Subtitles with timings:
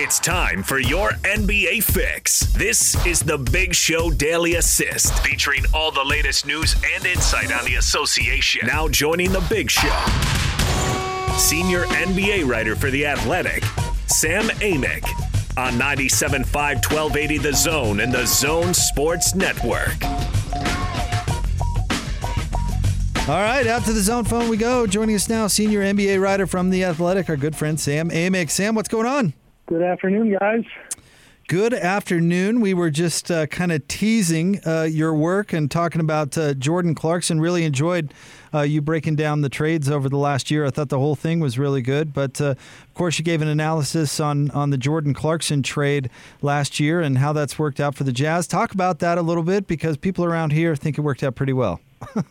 [0.00, 2.52] It's time for your NBA fix.
[2.52, 7.64] This is the Big Show Daily Assist, featuring all the latest news and insight on
[7.64, 8.64] the association.
[8.64, 9.88] Now joining the Big Show,
[11.36, 13.64] senior NBA writer for The Athletic,
[14.06, 15.04] Sam Amick,
[15.58, 20.04] on 97.5 1280 The Zone and The Zone Sports Network.
[23.28, 24.86] All right, out to the zone phone we go.
[24.86, 28.48] Joining us now, senior NBA writer from The Athletic, our good friend Sam Amick.
[28.48, 29.34] Sam, what's going on?
[29.68, 30.64] Good afternoon, guys.
[31.46, 32.62] Good afternoon.
[32.62, 36.94] We were just uh, kind of teasing uh, your work and talking about uh, Jordan
[36.94, 37.38] Clarkson.
[37.38, 38.14] Really enjoyed
[38.54, 40.64] uh, you breaking down the trades over the last year.
[40.64, 42.14] I thought the whole thing was really good.
[42.14, 46.08] But uh, of course, you gave an analysis on, on the Jordan Clarkson trade
[46.40, 48.46] last year and how that's worked out for the Jazz.
[48.46, 51.52] Talk about that a little bit because people around here think it worked out pretty
[51.52, 51.78] well.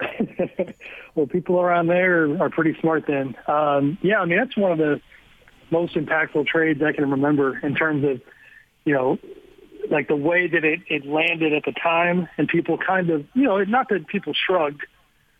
[1.14, 3.36] well, people around there are pretty smart then.
[3.46, 5.00] Um, yeah, I mean, that's one of the
[5.72, 8.20] most impactful trades I can remember in terms of,
[8.84, 9.18] you know,
[9.90, 13.44] like the way that it, it landed at the time and people kind of, you
[13.44, 14.82] know, not that people shrugged,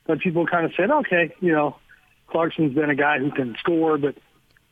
[0.06, 1.76] but people kind of said, okay, you know,
[2.28, 4.16] Clarkson's been a guy who can score, but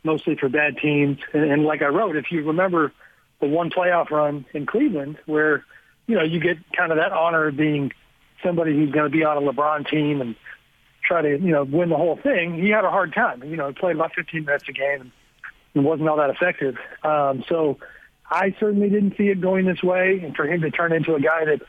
[0.02, 1.18] mostly for bad teams.
[1.32, 2.92] And, and like I wrote, if you remember
[3.40, 5.64] the one playoff run in Cleveland where,
[6.06, 7.92] you know, you get kind of that honor of being
[8.42, 10.34] somebody who's going to be on a LeBron team and
[11.04, 13.42] try to, you know, win the whole thing, he had a hard time.
[13.44, 15.12] You know, he played about 15 minutes a game and
[15.74, 16.76] wasn't all that effective.
[17.02, 17.78] Um, so
[18.30, 20.20] I certainly didn't see it going this way.
[20.22, 21.60] And for him to turn into a guy that,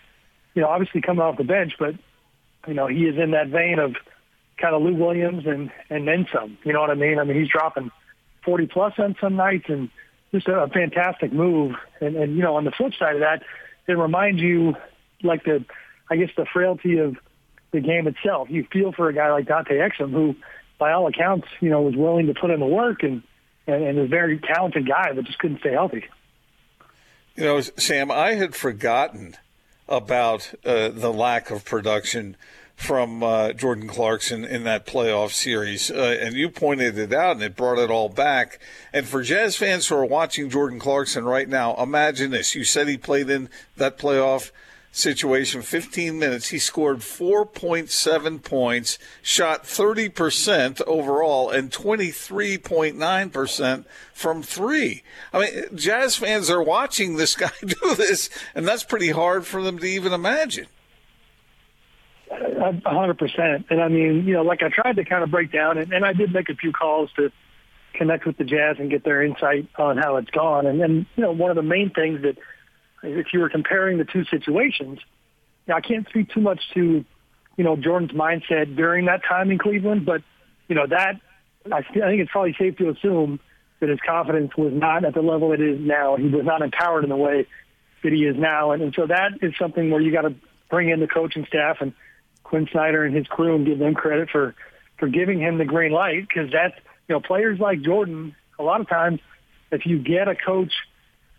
[0.54, 1.96] you know, obviously coming off the bench, but,
[2.68, 3.96] you know, he is in that vein of
[4.58, 6.58] kind of Lou Williams and, and then some.
[6.64, 7.20] You know what I mean?
[7.20, 7.92] I mean, he's dropping
[8.46, 9.90] 40 plus on some nights and
[10.32, 11.76] just a, a fantastic move.
[12.00, 13.44] And, and, you know, on the flip side of that,
[13.88, 14.76] it reminds you
[15.24, 15.66] like the,
[16.10, 17.18] I guess the frailty of
[17.72, 18.50] the game itself.
[18.50, 20.36] You feel for a guy like Dante Exum, who,
[20.78, 23.24] by all accounts, you know, was willing to put in the work and
[23.68, 26.06] and, and a very talented guy, but just couldn't stay healthy.
[27.36, 29.36] You know, Sam, I had forgotten
[29.88, 32.38] about uh, the lack of production
[32.76, 35.92] from uh, Jordan Clarkson in that playoff series.
[35.92, 38.60] Uh, and you pointed it out and it brought it all back.
[38.92, 42.56] And for Jazz fans who are watching Jordan Clarkson right now, imagine this.
[42.56, 44.52] You said he played in that playoff
[44.92, 55.04] situation, 15 minutes, he scored 4.7 points, shot 30% overall, and 23.9% from three.
[55.34, 59.64] I mean, Jazz fans are watching this guy do this, and that's pretty hard for
[59.64, 60.68] them to even imagine.
[62.30, 63.66] A hundred percent.
[63.70, 66.06] And I mean, you know, like I tried to kind of break down, and, and
[66.06, 67.30] I did make a few calls to
[67.94, 70.66] connect with the Jazz and get their insight on how it's gone.
[70.66, 72.38] And then, you know, one of the main things that
[73.04, 75.00] if you were comparing the two situations,
[75.68, 77.06] now I can't speak too much to,
[77.58, 80.22] you know, Jordan's mindset during that time in Cleveland, but
[80.68, 81.20] you know that
[81.66, 83.40] I, think it's probably safe to assume
[83.80, 86.16] that his confidence was not at the level it is now.
[86.16, 87.46] He was not empowered in the way
[88.04, 90.34] that he is now, and, and so that is something where you got to
[90.70, 91.94] bring in the coaching staff and
[92.44, 94.56] Quin Snyder and his crew and give them credit for
[94.98, 96.76] for giving him the green light because that's
[97.08, 98.36] you know players like Jordan.
[98.60, 99.20] A lot of times,
[99.72, 100.72] if you get a coach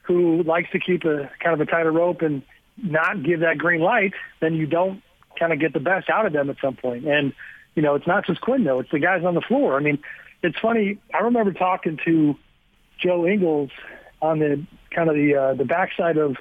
[0.03, 2.43] who likes to keep a kind of a tighter rope and
[2.77, 5.03] not give that green light, then you don't
[5.39, 7.07] kind of get the best out of them at some point.
[7.07, 7.33] And,
[7.75, 9.77] you know, it's not just Quin though, it's the guys on the floor.
[9.77, 9.99] I mean,
[10.43, 10.99] it's funny.
[11.15, 12.37] I remember talking to
[13.01, 13.71] Joe Ingles
[14.21, 16.37] on the kind of the, uh, the backside of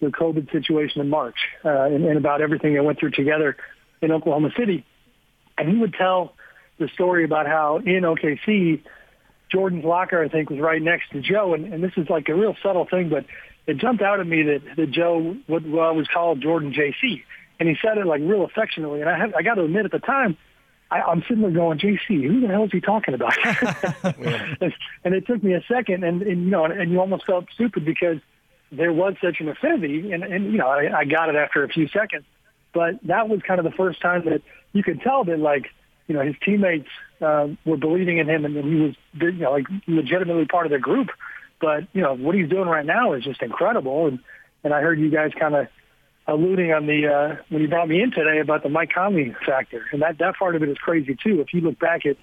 [0.00, 3.56] the COVID situation in March uh, and, and about everything they went through together
[4.02, 4.84] in Oklahoma City.
[5.56, 6.34] And he would tell
[6.78, 8.82] the story about how in OKC,
[9.54, 11.54] Jordan's locker, I think, was right next to Joe.
[11.54, 13.24] And, and this is like a real subtle thing, but
[13.66, 17.22] it jumped out at me that, that Joe would well, was called Jordan JC.
[17.60, 19.00] And he said it like real affectionately.
[19.00, 20.36] And I, have, I got to admit at the time,
[20.90, 23.34] I, I'm sitting there going, JC, who the hell is he talking about?
[24.60, 27.24] and, and it took me a second, and, and you know, and, and you almost
[27.24, 28.18] felt stupid because
[28.72, 31.68] there was such an affinity, and, and you know, I, I got it after a
[31.68, 32.24] few seconds.
[32.72, 34.42] But that was kind of the first time that
[34.72, 35.66] you could tell that, like,
[36.06, 36.88] you know, his teammates
[37.20, 40.78] uh, were believing in him, and, he was, you know, like legitimately part of the
[40.78, 41.08] group.
[41.60, 44.06] But you know, what he's doing right now is just incredible.
[44.06, 44.18] And
[44.62, 45.66] and I heard you guys kind of
[46.26, 49.84] alluding on the uh, when you brought me in today about the Mike Conley factor,
[49.92, 51.40] and that that part of it is crazy too.
[51.40, 52.16] If you look back at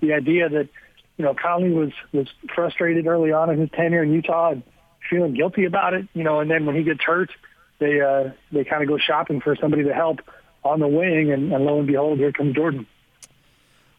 [0.00, 0.68] the idea that
[1.16, 4.62] you know Conley was was frustrated early on in his tenure in Utah and
[5.10, 7.30] feeling guilty about it, you know, and then when he gets hurt,
[7.78, 10.20] they uh, they kind of go shopping for somebody to help
[10.62, 12.86] on the wing, and, and lo and behold, here comes Jordan.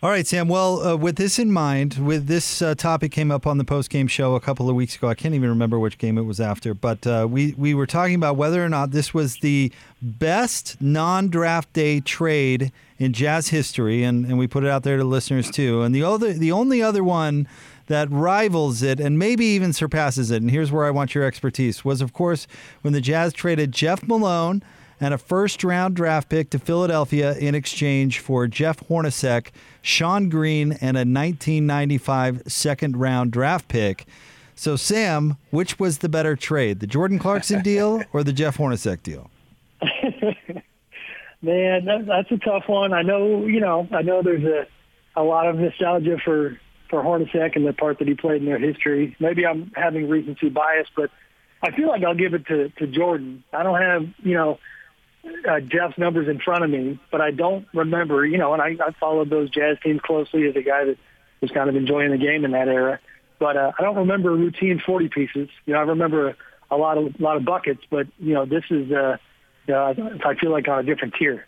[0.03, 0.49] All right, Sam.
[0.49, 3.89] Well, uh, with this in mind, with this uh, topic came up on the post
[3.89, 5.07] game show a couple of weeks ago.
[5.07, 8.15] I can't even remember which game it was after, but uh, we we were talking
[8.15, 9.71] about whether or not this was the
[10.01, 14.97] best non draft day trade in Jazz history, and, and we put it out there
[14.97, 15.81] to listeners too.
[15.81, 17.47] And the other, the only other one
[17.87, 20.41] that rivals it and maybe even surpasses it.
[20.41, 22.47] And here's where I want your expertise was, of course,
[22.81, 24.61] when the Jazz traded Jeff Malone
[24.99, 29.49] and a first round draft pick to Philadelphia in exchange for Jeff Hornacek,
[29.81, 34.05] Sean Green, and a 1995 second round draft pick.
[34.55, 39.03] So, Sam, which was the better trade, the Jordan Clarkson deal or the Jeff Hornacek
[39.03, 39.29] deal?
[41.41, 42.93] Man, that, that's a tough one.
[42.93, 44.67] I know, you know, I know there's a
[45.17, 46.59] a lot of nostalgia for
[46.89, 49.15] for Hornacek and the part that he played in their history.
[49.19, 51.09] Maybe I'm having recency bias, but
[51.61, 53.43] I feel like I'll give it to to Jordan.
[53.53, 54.59] I don't have, you know,
[55.47, 58.75] uh, Jeff's numbers in front of me, but I don't remember, you know, and I,
[58.83, 60.97] I followed those Jazz teams closely as a guy that
[61.41, 62.99] was kind of enjoying the game in that era.
[63.39, 65.49] But uh, I don't remember routine 40 pieces.
[65.65, 66.35] You know, I remember a,
[66.71, 69.17] a lot of a lot of buckets, but you know, this is uh,
[69.67, 71.45] I feel like on a different tier.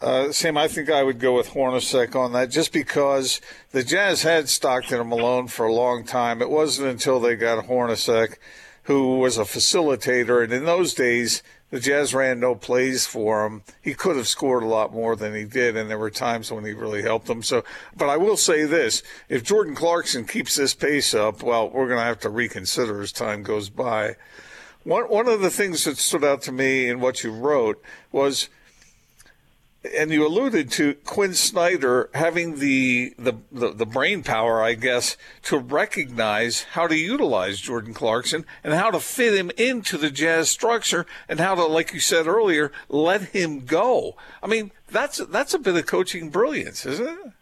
[0.00, 3.42] Uh, Sam, I think I would go with Hornacek on that just because
[3.72, 6.40] the Jazz had Stockton and Malone for a long time.
[6.40, 8.36] It wasn't until they got Hornacek,
[8.84, 13.62] who was a facilitator, and in those days, the Jazz ran no plays for him.
[13.80, 16.64] He could have scored a lot more than he did, and there were times when
[16.64, 17.42] he really helped them.
[17.42, 17.64] So,
[17.96, 21.98] but I will say this: if Jordan Clarkson keeps this pace up, well, we're going
[21.98, 24.16] to have to reconsider as time goes by.
[24.82, 28.48] One one of the things that stood out to me in what you wrote was
[29.82, 35.16] and you alluded to Quin Snyder having the, the, the, the, brain power, I guess,
[35.44, 40.50] to recognize how to utilize Jordan Clarkson and how to fit him into the jazz
[40.50, 44.16] structure and how to, like you said earlier, let him go.
[44.42, 47.32] I mean, that's, that's a bit of coaching brilliance, isn't it?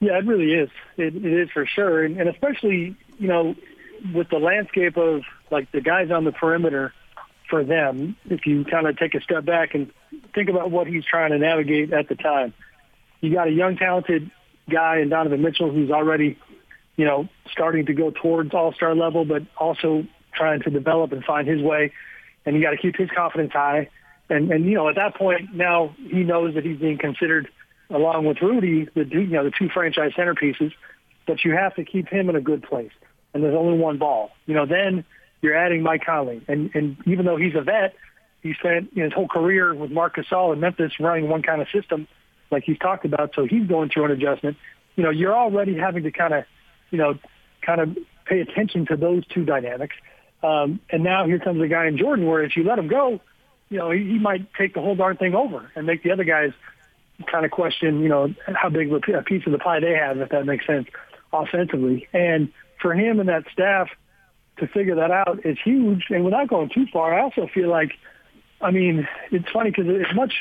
[0.00, 0.68] Yeah, it really is.
[0.98, 2.04] It, it is for sure.
[2.04, 3.54] And, and especially, you know,
[4.12, 6.92] with the landscape of like the guys on the perimeter
[7.48, 9.90] for them, if you kind of take a step back and
[10.34, 12.54] think about what he's trying to navigate at the time.
[13.20, 14.30] You got a young, talented
[14.70, 16.38] guy in Donovan Mitchell who's already,
[16.96, 21.46] you know, starting to go towards all-star level, but also trying to develop and find
[21.46, 21.92] his way.
[22.46, 23.88] And you got to keep his confidence high.
[24.28, 27.48] And, and, you know, at that point, now he knows that he's being considered,
[27.90, 30.72] along with Rudy, the, you know, the two franchise centerpieces,
[31.26, 32.92] but you have to keep him in a good place.
[33.32, 34.30] And there's only one ball.
[34.46, 35.04] You know, then
[35.44, 36.42] you're adding Mike Conley.
[36.48, 37.94] And, and even though he's a vet,
[38.42, 42.08] he spent his whole career with Marc Gasol in Memphis running one kind of system,
[42.50, 43.34] like he's talked about.
[43.34, 44.56] So he's going through an adjustment.
[44.96, 46.44] You know, you're already having to kind of,
[46.90, 47.18] you know,
[47.60, 49.96] kind of pay attention to those two dynamics.
[50.42, 53.20] Um, and now here comes a guy in Jordan where if you let him go,
[53.68, 56.24] you know, he, he might take the whole darn thing over and make the other
[56.24, 56.52] guys
[57.30, 60.30] kind of question, you know, how big a piece of the pie they have, if
[60.30, 60.88] that makes sense,
[61.34, 62.08] offensively.
[62.14, 62.50] And
[62.80, 63.90] for him and that staff
[64.58, 66.04] to figure that out is huge.
[66.10, 67.92] And without going too far, I also feel like–
[68.60, 70.32] I mean, it's funny because as much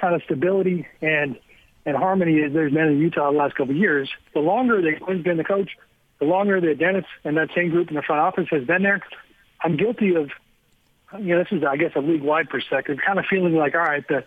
[0.00, 1.38] kind of stability and
[1.84, 5.00] and harmony as there's been in Utah the last couple of years, the longer that
[5.00, 5.70] Quin's been the coach,
[6.18, 9.00] the longer that Dennis and that same group in the front office has been there,
[9.62, 10.30] I'm guilty of,
[11.18, 14.06] you know, this is, I guess, a league-wide perspective, kind of feeling like, all right,
[14.06, 14.24] the,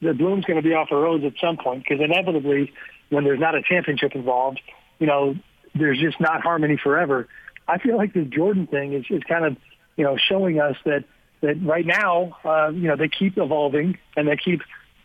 [0.00, 2.72] the bloom's going to be off the roads at some point because inevitably
[3.10, 4.60] when there's not a championship involved,
[4.98, 5.36] you know,
[5.74, 7.28] there's just not harmony forever.
[7.68, 9.56] I feel like the Jordan thing is, is kind of,
[9.96, 11.04] you know, showing us that–
[11.42, 14.60] that right now, uh, you know, they keep evolving and they keep,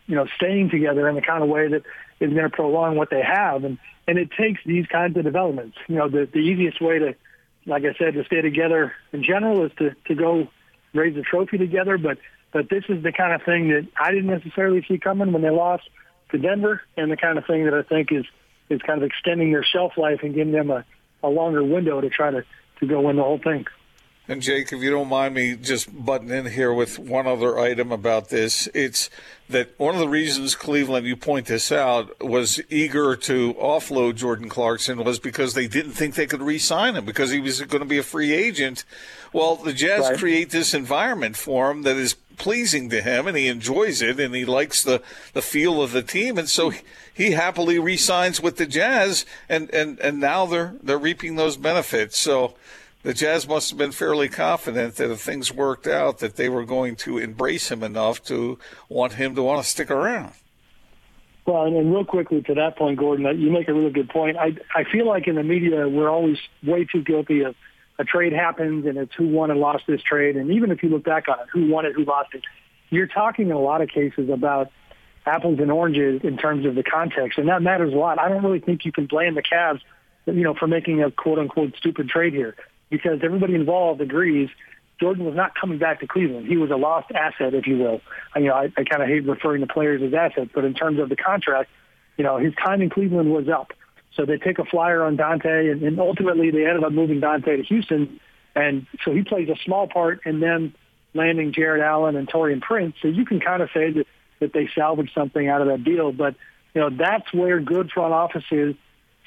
[0.06, 1.82] you know, staying together in the kind of way that
[2.20, 3.64] is going to prolong what they have.
[3.64, 3.76] And,
[4.06, 5.76] and it takes these kinds of developments.
[5.88, 7.16] You know, the, the easiest way to,
[7.66, 10.46] like I said, to stay together in general is to, to go
[10.94, 11.98] raise a trophy together.
[11.98, 12.18] But,
[12.52, 15.50] but this is the kind of thing that I didn't necessarily see coming when they
[15.50, 15.90] lost
[16.30, 18.26] to Denver and the kind of thing that I think is,
[18.70, 20.84] is kind of extending their shelf life and giving them a,
[21.22, 22.44] a longer window to try to,
[22.80, 23.66] to go win the whole thing.
[24.30, 27.90] And Jake, if you don't mind me just butting in here with one other item
[27.90, 29.08] about this, it's
[29.48, 34.50] that one of the reasons Cleveland, you point this out, was eager to offload Jordan
[34.50, 37.88] Clarkson was because they didn't think they could re-sign him because he was going to
[37.88, 38.84] be a free agent.
[39.32, 40.18] Well, the Jazz right.
[40.18, 44.34] create this environment for him that is pleasing to him and he enjoys it and
[44.34, 46.82] he likes the, the feel of the team and so he,
[47.12, 52.16] he happily re-signs with the Jazz and, and, and now they're they're reaping those benefits.
[52.16, 52.54] So
[53.02, 56.64] the Jazz must have been fairly confident that if things worked out, that they were
[56.64, 60.32] going to embrace him enough to want him to want to stick around.
[61.46, 64.36] Well, and, real quickly to that point, Gordon, you make a really good point.
[64.36, 67.54] I I feel like in the media we're always way too guilty of
[67.98, 70.88] a trade happens and it's who won and lost this trade, and even if you
[70.88, 72.42] look back on it, who won it, who lost it,
[72.90, 74.70] you're talking in a lot of cases about
[75.24, 78.18] apples and oranges in terms of the context, and that matters a lot.
[78.18, 79.80] I don't really think you can blame the Cavs,
[80.26, 82.56] you know, for making a quote unquote stupid trade here
[82.90, 84.48] because everybody involved agrees
[85.00, 86.46] Jordan was not coming back to Cleveland.
[86.48, 88.00] He was a lost asset, if you will.
[88.34, 90.74] I, you know, I, I kind of hate referring to players as assets, but in
[90.74, 91.70] terms of the contract,
[92.16, 93.72] you know, his time in Cleveland was up.
[94.14, 97.58] So they take a flyer on Dante, and, and ultimately they ended up moving Dante
[97.58, 98.18] to Houston,
[98.56, 100.74] and so he plays a small part in them
[101.14, 102.96] landing Jarrett Allen and Taurean Prince.
[103.00, 104.06] So you can kind of say that
[104.40, 106.34] that they salvaged something out of that deal, but
[106.74, 108.74] you know that's where good front offices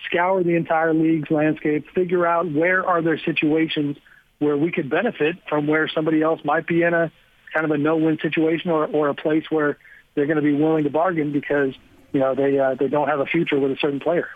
[0.05, 3.97] scour the entire league's landscape, figure out where are there situations
[4.39, 7.11] where we could benefit from where somebody else might be in a
[7.53, 9.77] kind of a no-win situation or, or a place where
[10.15, 11.73] they're going to be willing to bargain because
[12.11, 14.27] you know they uh, they don't have a future with a certain player.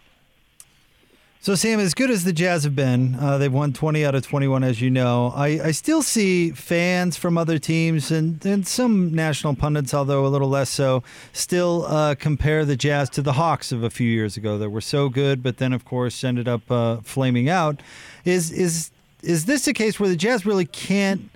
[1.45, 4.25] So, Sam, as good as the Jazz have been, uh, they've won 20 out of
[4.25, 5.31] 21, as you know.
[5.35, 10.27] I, I still see fans from other teams and, and some national pundits, although a
[10.27, 14.37] little less so, still uh, compare the Jazz to the Hawks of a few years
[14.37, 17.79] ago that were so good, but then, of course, ended up uh, flaming out.
[18.23, 18.89] Is, is,
[19.21, 21.29] is this a case where the Jazz really can't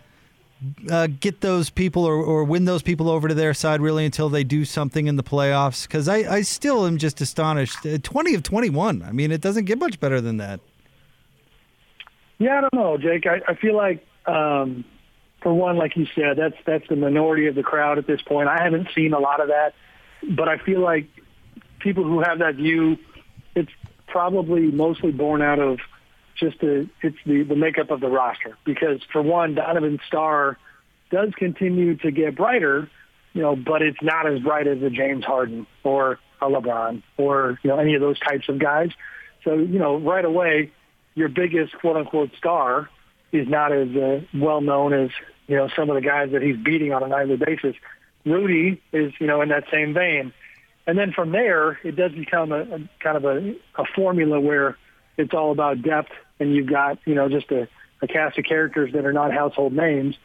[0.89, 4.30] uh, get those people or, or win those people over to their side really until
[4.30, 5.88] they do something in the playoffs?
[5.88, 7.86] Because I, I still am just astonished.
[7.86, 9.01] Uh, 20 of 21.
[9.01, 10.60] I mean, it doesn't get much better than that.
[12.38, 13.25] Yeah, I don't know, Jake.
[13.25, 14.86] I, I feel like, um,
[15.42, 18.50] for one, like you said, that's that's the minority of the crowd at this point.
[18.50, 19.74] I haven't seen a lot of that,
[20.36, 21.08] but I feel like
[21.80, 22.98] people who have that view,
[23.56, 23.72] it's
[24.08, 25.80] probably mostly born out of–
[26.39, 30.58] just the it's the the makeup of the roster because for one, Donovan Star
[31.12, 32.89] does continue to get brighter,
[33.34, 37.60] you know, but it's not as bright as a James Harden or a LeBron or
[37.63, 38.89] you know any of those types of guys.
[39.43, 40.72] So you know, right away,
[41.15, 42.89] your biggest quote unquote star
[43.31, 45.10] is not as uh, well known as
[45.48, 47.75] you know some of the guys that he's beating on a nightly basis.
[48.25, 50.34] Rudy is you know in that same vein,
[50.88, 54.77] and then from there it does become a, a kind of a, a formula where
[55.17, 57.67] it's all about depth and you've got you know just a,
[58.01, 60.15] a cast of characters that are not household names.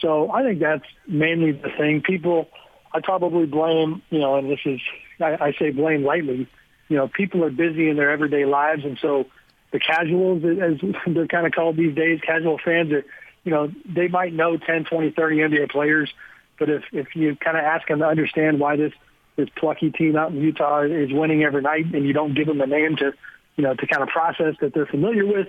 [0.00, 2.02] So I think that's mainly the thing.
[2.02, 2.48] People,
[2.92, 4.80] I probably blame you know, and this is
[5.20, 6.48] I, I say blame lightly.
[6.88, 9.26] You know, people are busy in their everyday lives, and so
[9.72, 13.04] the casuals, as they're kind of called these days, casual fans are,
[13.44, 16.12] you know, they might know 10, 20, 30 NBA players,
[16.58, 18.92] but if if you kind of ask them to understand why this
[19.36, 22.60] this plucky team out in Utah is winning every night, and you don't give them
[22.60, 23.12] a name to,
[23.56, 25.48] you know, to kind of process that they're familiar with,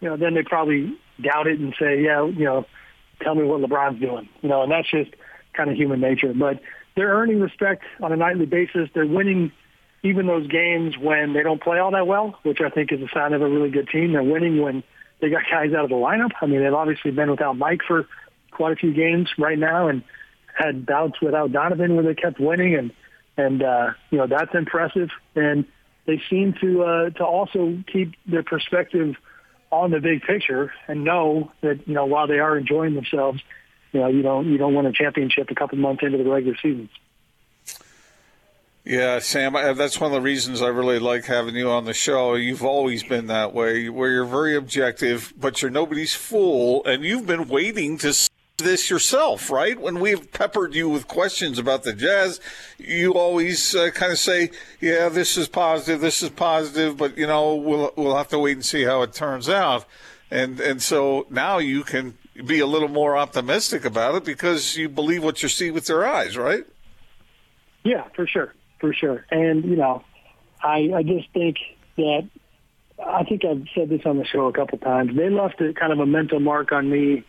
[0.00, 2.66] you know, then they probably doubt it and say, yeah, you know,
[3.22, 4.28] tell me what LeBron's doing.
[4.42, 5.10] You know, and that's just
[5.54, 6.32] kind of human nature.
[6.32, 6.60] But
[6.96, 8.88] they're earning respect on a nightly basis.
[8.94, 9.52] They're winning
[10.02, 13.08] even those games when they don't play all that well, which I think is a
[13.12, 14.12] sign of a really good team.
[14.12, 14.82] They're winning when
[15.20, 16.30] they got guys out of the lineup.
[16.40, 18.06] I mean, they've obviously been without Mike for
[18.52, 20.04] quite a few games right now and
[20.54, 22.92] had bouts without Donovan where they kept winning and
[23.36, 25.10] and uh, you know that's impressive.
[25.34, 25.64] And
[26.06, 29.14] they seem to uh, to also keep their perspective
[29.70, 33.42] on the big picture and know that you know while they are enjoying themselves,
[33.92, 36.56] you know you don't you don't win a championship a couple months into the regular
[36.62, 36.88] season.
[38.84, 42.36] Yeah, Sam, that's one of the reasons I really like having you on the show.
[42.36, 47.26] You've always been that way, where you're very objective, but you're nobody's fool, and you've
[47.26, 48.14] been waiting to
[48.58, 49.80] this yourself, right?
[49.80, 52.40] When we've peppered you with questions about the Jazz,
[52.76, 54.50] you always uh, kind of say,
[54.80, 58.56] "Yeah, this is positive, this is positive," but you know, we'll we'll have to wait
[58.56, 59.86] and see how it turns out.
[60.30, 64.88] And and so now you can be a little more optimistic about it because you
[64.88, 66.64] believe what you see with your eyes, right?
[67.84, 69.24] Yeah, for sure, for sure.
[69.30, 70.04] And you know,
[70.62, 71.56] I I just think
[71.96, 72.28] that
[73.04, 75.16] I think I've said this on the show a couple times.
[75.16, 77.24] They left a kind of a mental mark on me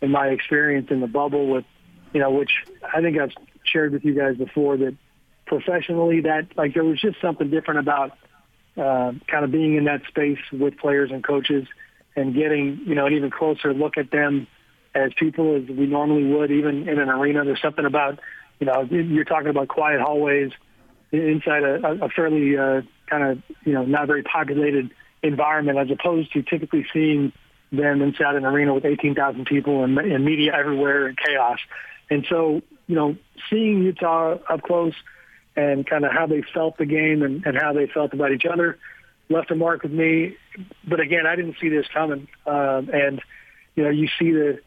[0.00, 1.64] in my experience in the bubble with,
[2.12, 2.50] you know, which
[2.82, 3.32] I think I've
[3.64, 4.96] shared with you guys before that
[5.46, 8.12] professionally that like there was just something different about
[8.76, 11.66] uh, kind of being in that space with players and coaches
[12.16, 14.46] and getting, you know, an even closer look at them
[14.94, 17.44] as people as we normally would, even in an arena.
[17.44, 18.18] There's something about,
[18.58, 20.52] you know, you're talking about quiet hallways
[21.12, 24.90] inside a, a fairly uh, kind of, you know, not very populated
[25.22, 27.32] environment as opposed to typically seeing
[27.72, 31.58] them inside an arena with 18,000 people and, and media everywhere and chaos.
[32.10, 33.16] And so, you know,
[33.48, 34.94] seeing Utah up close
[35.56, 38.44] and kind of how they felt the game and, and how they felt about each
[38.44, 38.78] other
[39.28, 40.36] left a mark with me.
[40.86, 42.28] But again, I didn't see this coming.
[42.46, 43.22] Um, and,
[43.76, 44.60] you know, you see the,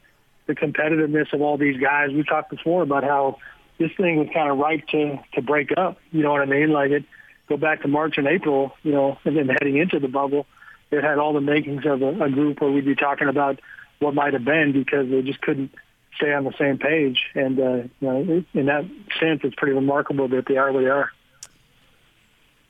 [0.48, 2.12] the competitiveness of all these guys.
[2.12, 3.38] We talked before about how
[3.78, 5.98] this thing was kind of ripe to, to break up.
[6.12, 6.72] You know what I mean?
[6.72, 7.04] Like it,
[7.50, 10.46] go back to March and April, you know, and then heading into the bubble
[10.94, 13.60] it had all the makings of a, a group where we'd be talking about
[14.00, 15.72] what might have been because they just couldn't
[16.16, 17.20] stay on the same page.
[17.36, 18.86] And uh, you know, in that
[19.20, 21.12] sense, it's pretty remarkable that they are where they are.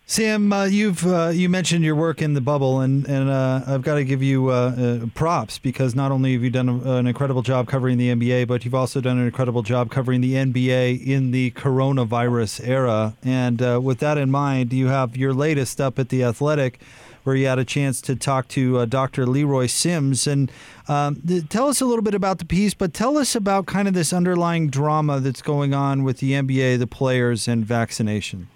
[0.06, 3.84] Sam, uh, you've uh, you mentioned your work in the bubble, and and uh, I've
[3.84, 7.08] got to give you uh, uh, props because not only have you done a, an
[7.08, 11.08] incredible job covering the NBA, but you've also done an incredible job covering the NBA
[11.08, 13.16] in the coronavirus era.
[13.24, 16.82] And uh, with that in mind, you have your latest up at the Athletic
[17.24, 19.26] where you had a chance to talk to uh, Dr.
[19.26, 20.28] Leroy Sims.
[20.28, 20.52] And
[20.88, 23.88] um, th- tell us a little bit about the piece, but tell us about kind
[23.88, 28.50] of this underlying drama that's going on with the NBA, the players, and vaccination.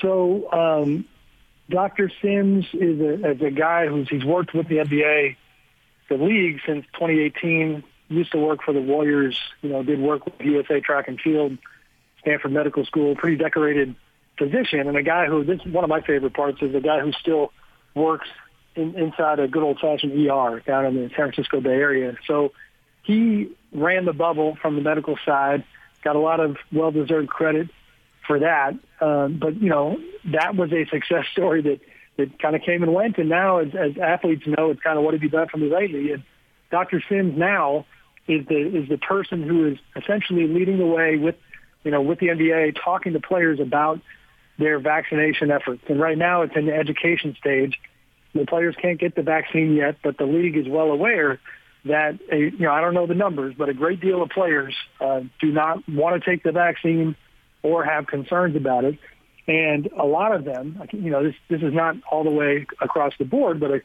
[0.00, 1.04] So, um,
[1.68, 2.10] Dr.
[2.20, 5.36] Sims is a, is a guy who's he's worked with the NBA,
[6.08, 7.84] the league since 2018.
[8.08, 9.38] Used to work for the Warriors.
[9.62, 11.56] You know, did work with USA Track and Field,
[12.20, 13.14] Stanford Medical School.
[13.14, 13.94] Pretty decorated
[14.40, 17.00] position, and a guy who this is one of my favorite parts is a guy
[17.00, 17.52] who still
[17.94, 18.26] works
[18.74, 22.16] in, inside a good old fashioned ER down in the San Francisco Bay Area.
[22.26, 22.52] So
[23.02, 25.64] he ran the bubble from the medical side,
[26.02, 27.68] got a lot of well deserved credit
[28.26, 28.72] for that.
[29.00, 29.98] Um, but you know
[30.32, 31.80] that was a success story that
[32.16, 35.04] that kind of came and went, and now as, as athletes know, it's kind of
[35.04, 36.12] what have you done for me lately?
[36.12, 36.22] And
[36.70, 37.02] Dr.
[37.08, 37.86] Sims now
[38.26, 41.36] is the is the person who is essentially leading the way with
[41.84, 44.00] you know with the NBA, talking to players about
[44.60, 45.82] their vaccination efforts.
[45.88, 47.80] And right now, it's in the education stage.
[48.34, 51.40] The players can't get the vaccine yet, but the league is well aware
[51.84, 54.74] that a, you know I don't know the numbers, but a great deal of players
[55.00, 57.16] uh, do not want to take the vaccine
[57.62, 58.98] or have concerns about it.
[59.48, 63.14] And a lot of them, you know, this this is not all the way across
[63.18, 63.80] the board, but a,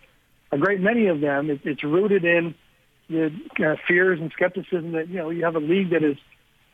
[0.51, 2.53] a great many of them, it, it's rooted in
[3.10, 6.17] the uh, fears and skepticism that you know you have a league that is,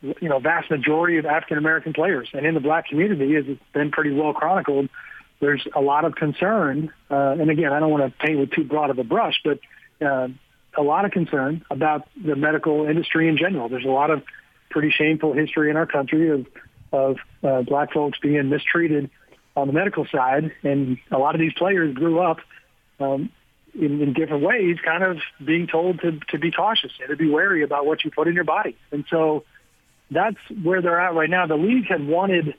[0.02, 3.62] you know, vast majority of African American players, and in the black community, as it's
[3.72, 4.88] been pretty well chronicled,
[5.40, 6.92] there's a lot of concern.
[7.10, 9.58] Uh, and again, I don't want to paint with too broad of a brush, but
[10.04, 10.28] uh,
[10.76, 13.68] a lot of concern about the medical industry in general.
[13.68, 14.22] There's a lot of
[14.70, 16.46] pretty shameful history in our country of
[16.92, 19.10] of uh, black folks being mistreated
[19.56, 22.38] on the medical side, and a lot of these players grew up
[23.00, 23.30] um,
[23.74, 27.28] in, in different ways, kind of being told to to be cautious and to be
[27.28, 29.44] wary about what you put in your body, and so
[30.12, 31.46] that's where they're at right now.
[31.46, 32.54] The league had wanted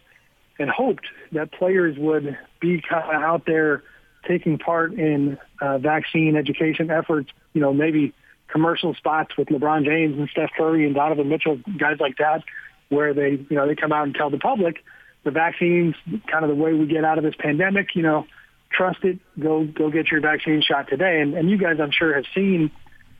[0.59, 3.83] and hoped that players would be kind of out there
[4.27, 7.29] taking part in uh, vaccine education efforts.
[7.53, 8.13] You know, maybe
[8.47, 12.43] commercial spots with LeBron James and Steph Curry and Donovan Mitchell, guys like that,
[12.89, 14.83] where they, you know, they come out and tell the public
[15.23, 15.95] the vaccines,
[16.29, 18.27] kind of the way we get out of this pandemic, you know,
[18.71, 21.21] trust it, go go get your vaccine shot today.
[21.21, 22.71] And, and you guys, I'm sure, have seen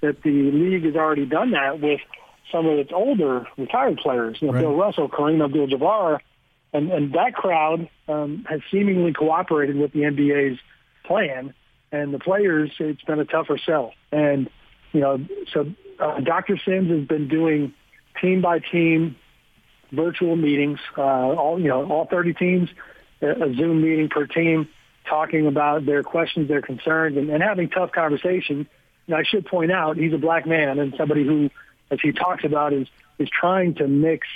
[0.02, 2.02] that the league has already done that with
[2.54, 4.62] some of its older retired players, you know, right.
[4.62, 6.20] Bill Russell, Kareem Abdul-Jabbar,
[6.72, 10.60] and, and that crowd um, has seemingly cooperated with the NBA's
[11.04, 11.54] plan.
[11.92, 13.94] And the players, it's been a tougher sell.
[14.12, 14.50] And,
[14.94, 16.58] you know, so uh, Dr.
[16.58, 17.74] Sims has been doing
[18.22, 19.16] team by team
[19.92, 22.70] virtual meetings, uh, all you know, all 30 teams,
[23.22, 24.68] a Zoom meeting per team,
[25.08, 28.68] talking about their questions, their concerns, and, and having tough conversations.
[29.08, 31.50] And I should point out, he's a black man and somebody who,
[31.94, 32.88] as he talks about, is
[33.20, 34.28] is trying to mix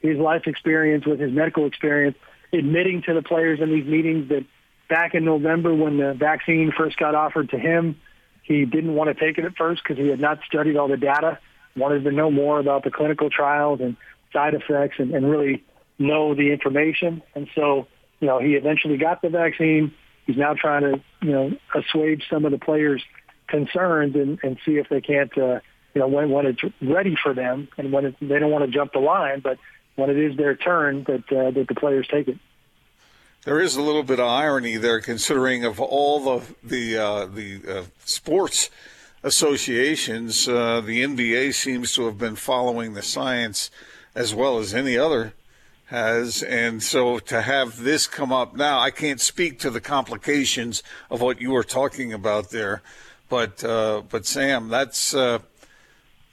[0.00, 2.16] his life experience with his medical experience,
[2.52, 4.44] admitting to the players in these meetings that
[4.88, 7.98] back in November when the vaccine first got offered to him,
[8.42, 10.96] he didn't want to take it at first because he had not studied all the
[10.96, 11.38] data,
[11.76, 13.96] wanted to know more about the clinical trials and
[14.32, 15.64] side effects and, and really
[15.98, 17.22] know the information.
[17.34, 17.88] And so,
[18.20, 19.92] you know, he eventually got the vaccine.
[20.26, 23.02] He's now trying to, you know, assuage some of the players'
[23.48, 25.60] concerns and, and see if they can't, uh,
[25.96, 28.70] you know, when, when it's ready for them and when it, they don't want to
[28.70, 29.58] jump the line, but
[29.94, 32.36] when it is their turn, that uh, that the players take it.
[33.44, 37.62] There is a little bit of irony there, considering of all the the uh, the
[37.66, 38.68] uh, sports
[39.22, 43.70] associations, uh, the NBA seems to have been following the science
[44.14, 45.32] as well as any other
[45.86, 46.42] has.
[46.42, 51.22] And so to have this come up now, I can't speak to the complications of
[51.22, 52.82] what you were talking about there,
[53.30, 55.14] but uh, but Sam, that's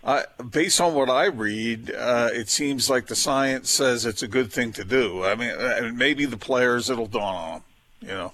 [0.04, 4.28] uh, based on what I read, uh, it seems like the science says it's a
[4.28, 5.24] good thing to do.
[5.24, 7.64] I mean, uh, maybe the players it'll dawn on them,
[8.02, 8.34] you know.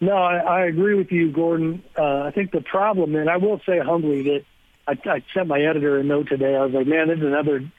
[0.00, 1.82] No, I, I agree with you, Gordon.
[1.96, 4.44] Uh, I think the problem, and I will say humbly that
[4.86, 6.56] I, I sent my editor a note today.
[6.56, 7.70] I was like, man, this is another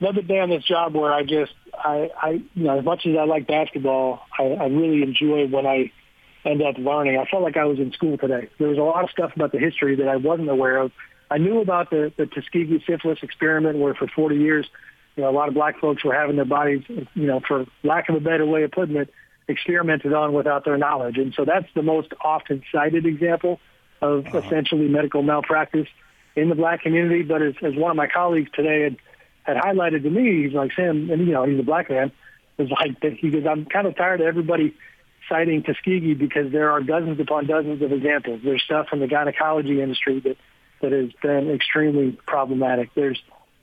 [0.00, 3.16] another day on this job where I just I, I you know as much as
[3.16, 5.92] I like basketball, I, I really enjoy when I
[6.44, 7.18] end up learning.
[7.18, 8.48] I felt like I was in school today.
[8.58, 10.90] There was a lot of stuff about the history that I wasn't aware of.
[11.30, 14.66] I knew about the the Tuskegee syphilis experiment, where for 40 years,
[15.16, 18.08] you know, a lot of black folks were having their bodies, you know, for lack
[18.08, 19.12] of a better way of putting it,
[19.48, 21.18] experimented on without their knowledge.
[21.18, 23.60] And so that's the most often cited example
[24.00, 24.38] of uh-huh.
[24.38, 25.88] essentially medical malpractice
[26.36, 27.22] in the black community.
[27.22, 28.96] But as, as one of my colleagues today had
[29.42, 32.12] had highlighted to me, he's like, Sam, and you know, he's a black man,
[32.58, 34.74] was like, he goes, I'm kind of tired of everybody
[35.28, 38.40] citing Tuskegee because there are dozens upon dozens of examples.
[38.44, 40.36] There's stuff from the gynecology industry that,
[40.80, 42.90] that has been extremely problematic.
[42.94, 43.20] There's,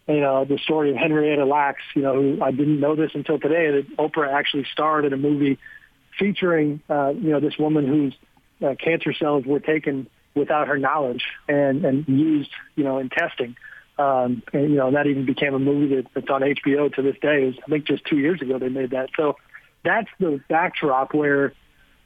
[0.07, 3.39] you know, the story of Henrietta Lacks, you know, who I didn't know this until
[3.39, 5.59] today, that Oprah actually starred in a movie
[6.17, 8.13] featuring uh, you know this woman whose
[8.65, 13.55] uh, cancer cells were taken without her knowledge and and used you know in testing.
[13.97, 17.15] Um, and you know that even became a movie that, that's on HBO to this
[17.21, 17.45] day.
[17.45, 19.09] Was, I think just two years ago they made that.
[19.15, 19.37] So
[19.83, 21.53] that's the backdrop where,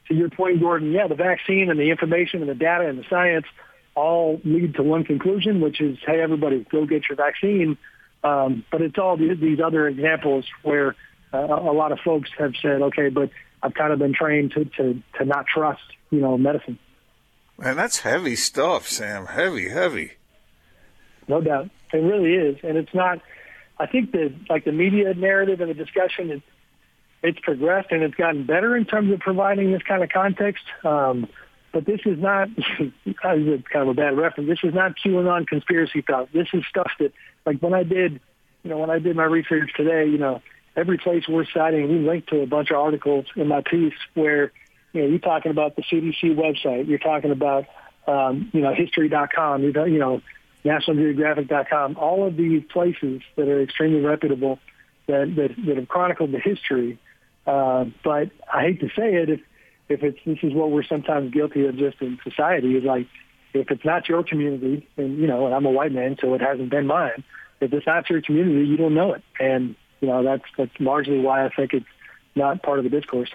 [0.08, 0.92] to your point, Gordon.
[0.92, 3.46] Yeah, the vaccine and the information and the data and the science
[3.94, 7.76] all lead to one conclusion, which is, hey, everybody, go get your vaccine.
[8.22, 10.94] Um, but it's all these, other examples where
[11.32, 13.30] uh, a lot of folks have said, okay, but
[13.62, 16.78] I've kind of been trained to, to, to not trust, you know, medicine.
[17.62, 19.26] And that's heavy stuff, Sam.
[19.26, 20.12] Heavy, heavy.
[21.28, 21.70] No doubt.
[21.92, 22.58] It really is.
[22.62, 23.20] And it's not,
[23.78, 26.42] I think that like the media narrative and the discussion, it,
[27.22, 30.64] it's progressed and it's gotten better in terms of providing this kind of context.
[30.84, 31.28] Um,
[31.72, 32.48] but this is not,
[33.22, 36.32] kind of a bad reference, this is not QAnon conspiracy thought.
[36.32, 37.12] This is stuff that,
[37.46, 38.20] like when I did,
[38.62, 40.42] you know, when I did my research today, you know,
[40.76, 44.52] every place we're citing, we linked to a bunch of articles in my piece where,
[44.92, 47.66] you know, you're talking about the CDC website, you're talking about,
[48.06, 50.20] um, you know, history.com, you know, you know,
[50.64, 54.58] nationalgeographic.com, all of these places that are extremely reputable
[55.06, 56.98] that, that, that have chronicled the history.
[57.46, 59.40] Uh, but I hate to say it, if,
[59.90, 63.06] if it's, this is what we're sometimes guilty of just in society is like,
[63.52, 66.40] if it's not your community, and, you know, and I'm a white man, so it
[66.40, 67.24] hasn't been mine.
[67.60, 69.22] If it's not your community, you don't know it.
[69.38, 71.86] And, you know, that's, that's largely why I think it's
[72.34, 73.30] not part of the discourse.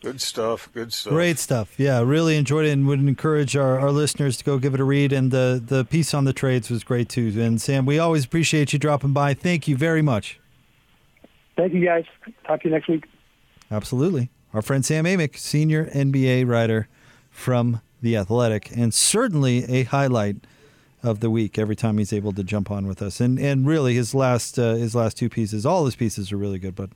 [0.00, 0.68] Good stuff.
[0.74, 1.12] Good stuff.
[1.12, 1.78] Great stuff.
[1.78, 4.84] Yeah, really enjoyed it and would encourage our, our listeners to go give it a
[4.84, 5.12] read.
[5.12, 7.32] And the, the piece on the trades was great too.
[7.40, 9.32] And Sam, we always appreciate you dropping by.
[9.32, 10.38] Thank you very much.
[11.56, 12.04] Thank you, guys.
[12.46, 13.06] Talk to you next week.
[13.70, 14.30] Absolutely.
[14.54, 16.86] Our friend Sam Amick, senior NBA writer
[17.28, 20.36] from The Athletic, and certainly a highlight
[21.02, 23.20] of the week every time he's able to jump on with us.
[23.20, 26.60] And and really his last uh, his last two pieces, all his pieces are really
[26.60, 26.90] good, but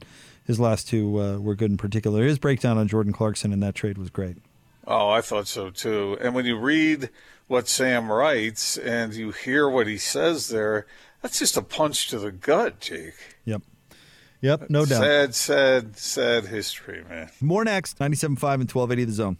[0.46, 2.22] his last two uh, were good in particular.
[2.22, 4.36] His breakdown on Jordan Clarkson and that trade was great.
[4.86, 6.16] Oh, I thought so too.
[6.20, 7.10] And when you read
[7.48, 10.86] what Sam writes and you hear what he says there,
[11.22, 13.16] that's just a punch to the gut, Jake.
[13.44, 13.62] Yep.
[14.40, 15.02] Yep, no doubt.
[15.02, 17.28] Sad, sad, sad history, man.
[17.40, 17.98] More next.
[17.98, 18.38] 97.5 and
[18.70, 19.36] 1280 The Zone.